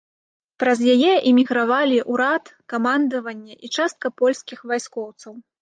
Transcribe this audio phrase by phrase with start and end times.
[0.61, 5.33] Праз яе эмігравалі ўрад, камандаванне і частка польскіх вайскоўцаў.